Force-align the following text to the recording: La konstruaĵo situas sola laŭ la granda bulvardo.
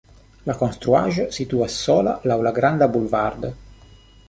La 0.49 0.53
konstruaĵo 0.61 1.25
situas 1.35 1.77
sola 1.83 2.15
laŭ 2.33 2.39
la 2.49 2.55
granda 2.61 2.91
bulvardo. 2.97 3.55